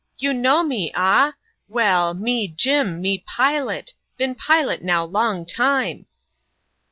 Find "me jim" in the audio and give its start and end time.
2.19-3.03